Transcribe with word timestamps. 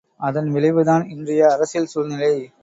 அதன் 0.19 0.49
விளைவுதான் 0.51 1.05
இன்றைய 1.09 1.51
அரசியல் 1.51 1.85
சூழ்நிலை. 1.85 2.33